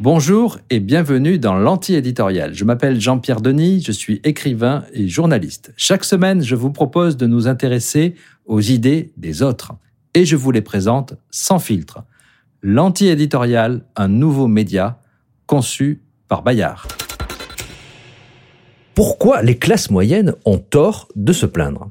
[0.00, 2.54] Bonjour et bienvenue dans l'anti-éditorial.
[2.54, 5.72] Je m'appelle Jean-Pierre Denis, je suis écrivain et journaliste.
[5.76, 8.14] Chaque semaine, je vous propose de nous intéresser
[8.46, 9.74] aux idées des autres
[10.14, 12.04] et je vous les présente sans filtre.
[12.62, 15.00] L'anti-éditorial, un nouveau média
[15.46, 16.88] conçu par Bayard.
[18.94, 21.90] Pourquoi les classes moyennes ont tort de se plaindre?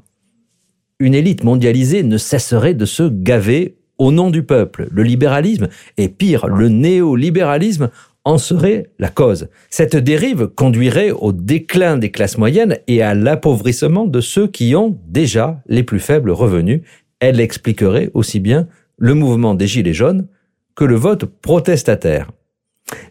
[0.98, 4.88] Une élite mondialisée ne cesserait de se gaver au nom du peuple.
[4.90, 7.90] Le libéralisme, et pire, le néolibéralisme,
[8.24, 9.48] en serait la cause.
[9.70, 14.98] Cette dérive conduirait au déclin des classes moyennes et à l'appauvrissement de ceux qui ont
[15.06, 16.82] déjà les plus faibles revenus.
[17.20, 18.68] Elle expliquerait aussi bien
[18.98, 20.26] le mouvement des Gilets jaunes
[20.74, 22.30] que le vote protestataire.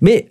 [0.01, 0.29] Mais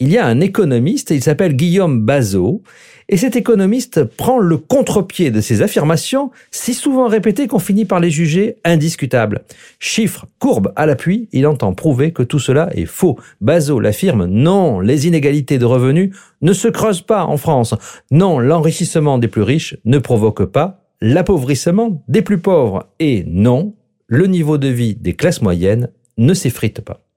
[0.00, 2.62] il y a un économiste, il s'appelle Guillaume Bazot,
[3.08, 7.98] et cet économiste prend le contre-pied de ces affirmations, si souvent répétées qu'on finit par
[7.98, 9.44] les juger indiscutables.
[9.80, 13.18] Chiffres, courbes à l'appui, il entend prouver que tout cela est faux.
[13.40, 17.74] Bazot l'affirme, non, les inégalités de revenus ne se creusent pas en France.
[18.10, 22.86] Non, l'enrichissement des plus riches ne provoque pas l'appauvrissement des plus pauvres.
[23.00, 23.74] Et non,
[24.06, 27.07] le niveau de vie des classes moyennes ne s'effrite pas.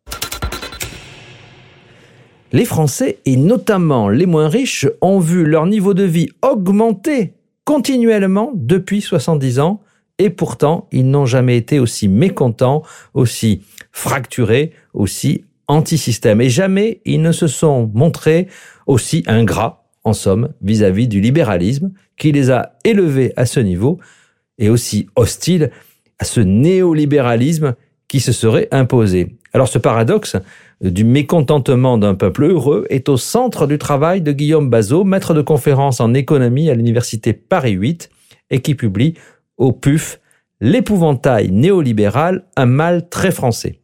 [2.53, 8.51] Les Français, et notamment les moins riches, ont vu leur niveau de vie augmenter continuellement
[8.55, 9.81] depuis 70 ans,
[10.17, 13.61] et pourtant ils n'ont jamais été aussi mécontents, aussi
[13.93, 16.41] fracturés, aussi anti-système.
[16.41, 18.47] Et jamais ils ne se sont montrés
[18.85, 23.99] aussi ingrats, en somme, vis-à-vis du libéralisme qui les a élevés à ce niveau,
[24.57, 25.71] et aussi hostiles
[26.19, 27.75] à ce néolibéralisme
[28.09, 29.37] qui se serait imposé.
[29.53, 30.35] Alors ce paradoxe
[30.81, 35.41] du mécontentement d'un peuple heureux est au centre du travail de Guillaume Bazot, maître de
[35.41, 38.09] conférence en économie à l'université Paris 8
[38.49, 39.13] et qui publie
[39.57, 40.19] au PUF
[40.63, 43.79] L'épouvantail néolibéral, un mal très français.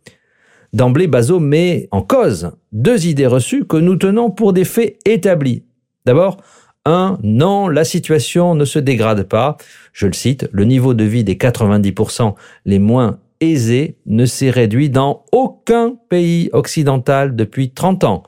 [0.73, 5.63] D'emblée, Bazot met en cause deux idées reçues que nous tenons pour des faits établis.
[6.05, 6.37] D'abord,
[6.85, 9.57] un, non, la situation ne se dégrade pas.
[9.91, 14.89] Je le cite, le niveau de vie des 90% les moins aisé ne s'est réduit
[14.89, 18.23] dans aucun pays occidental depuis 30 ans.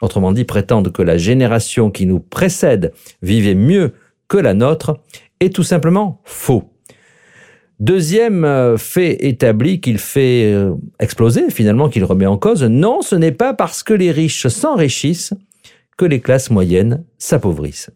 [0.00, 2.92] Autrement dit, prétendre que la génération qui nous précède
[3.22, 3.94] vivait mieux
[4.28, 5.00] que la nôtre
[5.40, 6.70] est tout simplement faux.
[7.80, 13.14] Deuxième euh, fait établi qu'il fait euh, exploser, finalement, qu'il remet en cause, non, ce
[13.14, 15.32] n'est pas parce que les riches s'enrichissent
[15.96, 17.90] que les classes moyennes s'appauvrissent.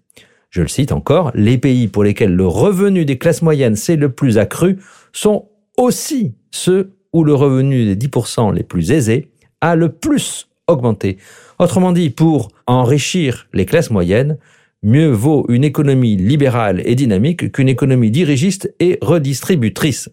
[0.50, 4.12] Je le cite encore, les pays pour lesquels le revenu des classes moyennes s'est le
[4.12, 4.78] plus accru
[5.12, 5.48] sont
[5.82, 9.28] aussi ceux où le revenu des 10% les plus aisés
[9.60, 11.18] a le plus augmenté.
[11.58, 14.38] Autrement dit, pour enrichir les classes moyennes,
[14.82, 20.08] mieux vaut une économie libérale et dynamique qu'une économie dirigiste et redistributrice.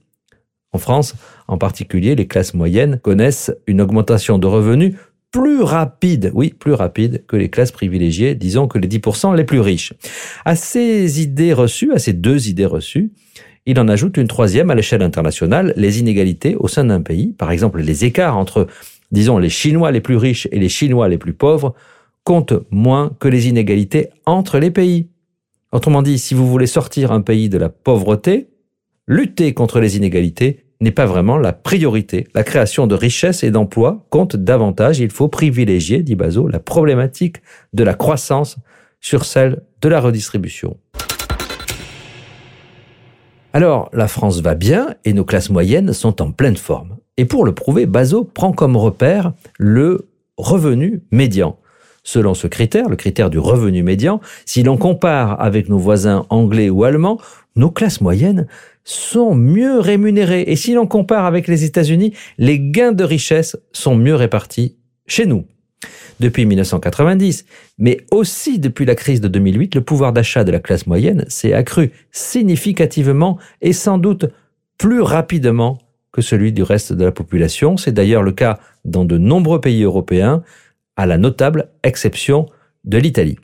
[0.74, 1.16] En France,
[1.48, 4.96] en particulier, les classes moyennes connaissent une augmentation de revenus
[5.32, 9.60] plus rapide, oui, plus rapide que les classes privilégiées, disons que les 10% les plus
[9.60, 9.94] riches.
[10.46, 11.06] À ces
[12.14, 13.12] deux idées reçues,
[13.70, 17.52] il en ajoute une troisième à l'échelle internationale, les inégalités au sein d'un pays, par
[17.52, 18.66] exemple les écarts entre,
[19.12, 21.76] disons, les Chinois les plus riches et les Chinois les plus pauvres,
[22.24, 25.10] comptent moins que les inégalités entre les pays.
[25.72, 28.48] Autrement dit, si vous voulez sortir un pays de la pauvreté,
[29.08, 32.26] lutter contre les inégalités n'est pas vraiment la priorité.
[32.34, 35.00] La création de richesses et d'emplois compte davantage.
[35.00, 37.38] Il faut privilégier, dit Bazot, la problématique
[37.74, 38.58] de la croissance
[39.00, 40.78] sur celle de la redistribution.
[43.52, 46.98] Alors, la France va bien et nos classes moyennes sont en pleine forme.
[47.18, 51.58] Et pour le prouver, Bazot prend comme repère le revenu médian.
[52.04, 56.70] Selon ce critère, le critère du revenu médian, si l'on compare avec nos voisins anglais
[56.70, 57.20] ou allemands,
[57.56, 58.48] nos classes moyennes
[58.84, 60.44] sont mieux rémunérées.
[60.48, 64.78] Et si l'on compare avec les États-Unis, les gains de richesse sont mieux répartis
[65.08, 65.46] chez nous
[66.20, 67.46] depuis 1990,
[67.78, 71.54] mais aussi depuis la crise de 2008, le pouvoir d'achat de la classe moyenne s'est
[71.54, 74.26] accru significativement et sans doute
[74.78, 75.78] plus rapidement
[76.12, 77.78] que celui du reste de la population.
[77.78, 80.44] C'est d'ailleurs le cas dans de nombreux pays européens,
[80.96, 82.48] à la notable exception
[82.84, 83.38] de l'Italie.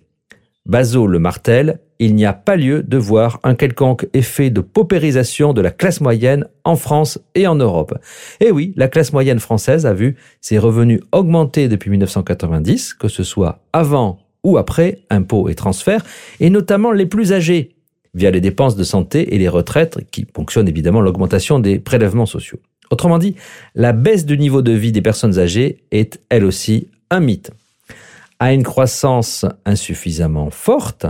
[0.66, 5.53] Bazo le martèle, il n'y a pas lieu de voir un quelconque effet de paupérisation
[5.53, 7.97] de la classe moyenne en France et en Europe.
[8.39, 13.24] Et oui, la classe moyenne française a vu ses revenus augmenter depuis 1990, que ce
[13.24, 16.06] soit avant ou après impôts et transferts,
[16.39, 17.75] et notamment les plus âgés,
[18.13, 22.59] via les dépenses de santé et les retraites, qui ponctionnent évidemment l'augmentation des prélèvements sociaux.
[22.92, 23.36] Autrement dit,
[23.74, 27.51] la baisse du niveau de vie des personnes âgées est elle aussi un mythe.
[28.39, 31.07] À une croissance insuffisamment forte,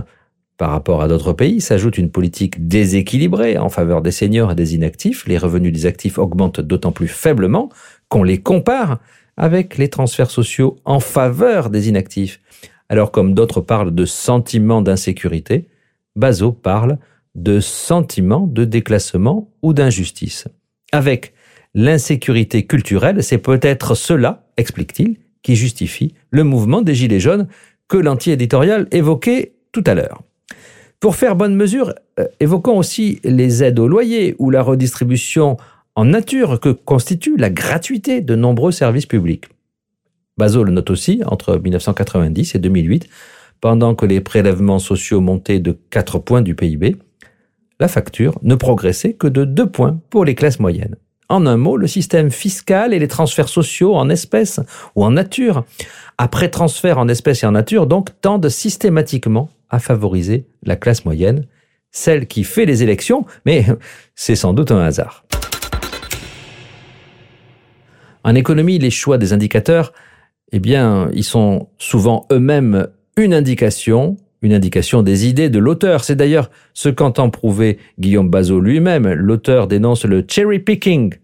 [0.56, 4.74] par rapport à d'autres pays s'ajoute une politique déséquilibrée en faveur des seniors et des
[4.74, 5.26] inactifs.
[5.26, 7.68] Les revenus des actifs augmentent d'autant plus faiblement
[8.08, 8.98] qu'on les compare
[9.36, 12.40] avec les transferts sociaux en faveur des inactifs.
[12.88, 15.68] Alors comme d'autres parlent de sentiment d'insécurité,
[16.14, 16.98] Bazo parle
[17.34, 20.48] de sentiment de déclassement ou d'injustice.
[20.92, 21.34] Avec
[21.74, 27.48] l'insécurité culturelle, c'est peut-être cela, explique-t-il, qui justifie le mouvement des Gilets jaunes
[27.88, 30.22] que l'anti-éditorial évoquait tout à l'heure.
[31.06, 35.56] Pour faire bonne mesure, euh, évoquons aussi les aides au loyer ou la redistribution
[35.94, 39.44] en nature que constitue la gratuité de nombreux services publics.
[40.36, 43.08] Bazo le note aussi entre 1990 et 2008,
[43.60, 46.96] pendant que les prélèvements sociaux montaient de 4 points du PIB,
[47.78, 50.96] la facture ne progressait que de 2 points pour les classes moyennes.
[51.28, 54.58] En un mot, le système fiscal et les transferts sociaux en espèces
[54.96, 55.66] ou en nature,
[56.18, 61.46] après transfert en espèces et en nature, donc tendent systématiquement à favoriser la classe moyenne,
[61.90, 63.66] celle qui fait les élections, mais
[64.14, 65.24] c'est sans doute un hasard.
[68.24, 69.92] En économie, les choix des indicateurs,
[70.52, 76.04] eh bien, ils sont souvent eux-mêmes une indication, une indication des idées de l'auteur.
[76.04, 79.12] C'est d'ailleurs ce qu'entend prouver Guillaume Bazot lui-même.
[79.12, 81.14] L'auteur dénonce le cherry picking.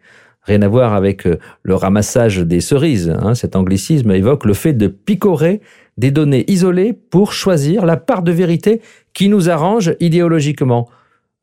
[0.45, 3.11] Rien à voir avec euh, le ramassage des cerises.
[3.11, 3.35] Hein.
[3.35, 5.61] Cet anglicisme évoque le fait de picorer
[5.99, 8.81] des données isolées pour choisir la part de vérité
[9.15, 10.89] qui nous arrange idéologiquement.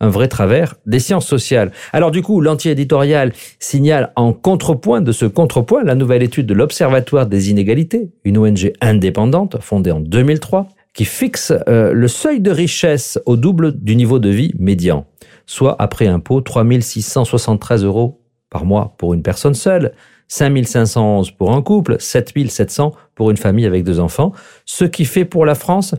[0.01, 1.71] Un vrai travers des sciences sociales.
[1.91, 7.25] Alors du coup, l'anti-éditorial signale en contrepoint de ce contrepoint la nouvelle étude de l'Observatoire
[7.25, 13.19] des inégalités, une ONG indépendante fondée en 2003, qui fixe euh, le seuil de richesse
[13.25, 15.05] au double du niveau de vie médian,
[15.45, 19.91] soit après impôt 3673 euros par mois pour une personne seule,
[20.29, 24.31] 5511 pour un couple, 7700 pour une famille avec deux enfants,
[24.65, 25.95] ce qui fait pour la France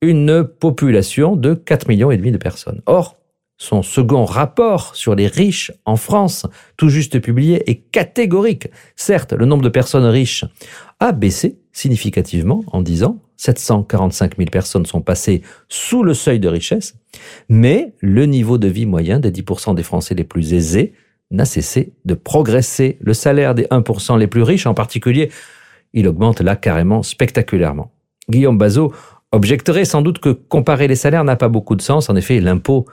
[0.00, 2.80] une population de 4 millions et demi de personnes.
[2.86, 3.16] Or,
[3.56, 8.68] son second rapport sur les riches en France, tout juste publié, est catégorique.
[8.96, 10.44] Certes, le nombre de personnes riches
[11.00, 13.18] a baissé significativement en 10 ans.
[13.36, 16.94] 745 000 personnes sont passées sous le seuil de richesse,
[17.48, 20.92] mais le niveau de vie moyen des 10% des Français les plus aisés
[21.34, 22.98] n'a cessé de progresser.
[23.00, 25.30] Le salaire des 1% les plus riches, en particulier,
[25.92, 27.92] il augmente là carrément spectaculairement.
[28.28, 28.92] Guillaume Bazot
[29.32, 32.08] objecterait sans doute que comparer les salaires n'a pas beaucoup de sens.
[32.08, 32.86] En effet, l'impôt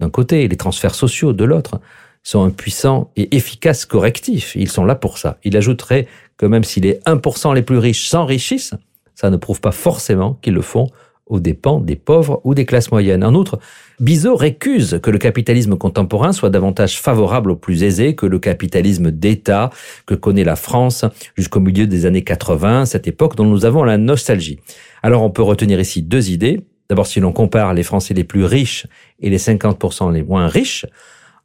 [0.00, 1.80] d'un côté et les transferts sociaux de l'autre
[2.22, 4.54] sont un puissant et efficace correctif.
[4.56, 5.38] Ils sont là pour ça.
[5.44, 6.06] Il ajouterait
[6.36, 8.74] que même si les 1% les plus riches s'enrichissent,
[9.14, 10.88] ça ne prouve pas forcément qu'ils le font
[11.26, 13.24] aux dépens des pauvres ou des classes moyennes.
[13.24, 13.58] En outre,
[13.98, 19.10] Bizot récuse que le capitalisme contemporain soit davantage favorable aux plus aisés que le capitalisme
[19.10, 19.70] d'État
[20.06, 21.04] que connaît la France
[21.36, 24.60] jusqu'au milieu des années 80, cette époque dont nous avons la nostalgie.
[25.02, 26.64] Alors on peut retenir ici deux idées.
[26.88, 28.86] D'abord, si l'on compare les Français les plus riches
[29.18, 30.86] et les 50% les moins riches,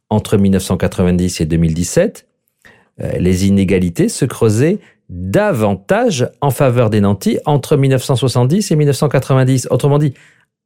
[0.08, 2.28] entre 1990 et 2017,
[3.00, 4.78] euh, les inégalités se creusaient
[5.12, 9.68] davantage en faveur des nantis entre 1970 et 1990.
[9.70, 10.14] Autrement dit,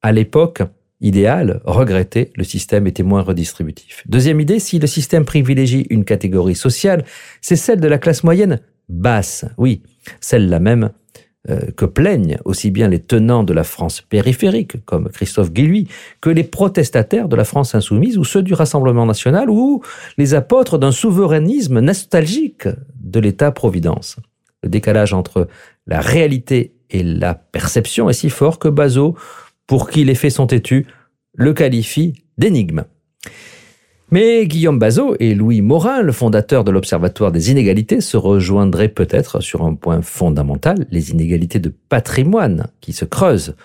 [0.03, 0.63] à l'époque
[1.01, 4.05] idéale, regrettée, le système était moins redistributif.
[4.09, 7.05] Deuxième idée, si le système privilégie une catégorie sociale,
[7.41, 9.45] c'est celle de la classe moyenne basse.
[9.59, 9.83] Oui,
[10.21, 10.91] celle-là même
[11.51, 15.89] euh, que plaignent aussi bien les tenants de la France périphérique, comme Christophe Guilluy,
[16.21, 19.83] que les protestataires de la France insoumise, ou ceux du Rassemblement national, ou
[20.19, 22.69] les apôtres d'un souverainisme nostalgique
[23.01, 24.19] de l'État-providence.
[24.63, 25.49] Le décalage entre
[25.87, 29.17] la réalité et la perception est si fort que Bazot,
[29.67, 30.87] pour qui les faits sont têtus,
[31.35, 32.85] le qualifie d'énigme.
[34.13, 39.41] Mais Guillaume Bazot et Louis Morin, le fondateur de l'Observatoire des inégalités, se rejoindraient peut-être
[39.41, 43.57] sur un point fondamental, les inégalités de patrimoine qui se creusent.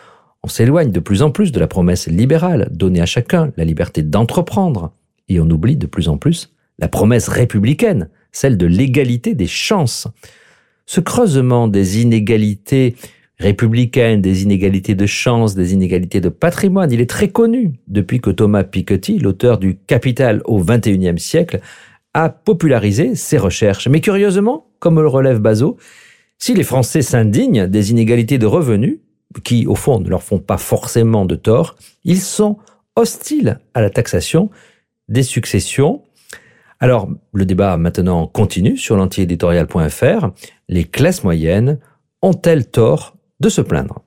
[0.44, 4.02] On s'éloigne de plus en plus de la promesse libérale donnée à chacun, la liberté
[4.02, 4.94] d'entreprendre,
[5.30, 10.08] et on oublie de plus en plus la promesse républicaine, celle de l'égalité des chances.
[10.94, 12.98] Ce creusement des inégalités
[13.40, 16.92] républicaine, des inégalités de chance, des inégalités de patrimoine.
[16.92, 21.62] Il est très connu depuis que Thomas Piketty, l'auteur du Capital au XXIe siècle,
[22.14, 23.88] a popularisé ses recherches.
[23.88, 25.78] Mais curieusement, comme le relève Bazot,
[26.38, 29.00] si les Français s'indignent des inégalités de revenus,
[29.46, 32.58] qui au fond ne leur font pas forcément de tort, ils sont
[32.98, 34.50] hostiles à la taxation
[35.08, 36.02] des successions.
[36.84, 40.30] Alors, le débat maintenant continue sur l'antiéditorial.fr.
[40.68, 41.78] Les classes moyennes
[42.24, 44.02] ont-elles tort de se plaindre?